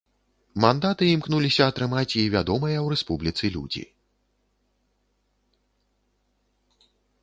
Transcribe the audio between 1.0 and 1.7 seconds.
імкнуліся